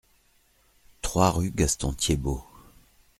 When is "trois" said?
1.03-1.29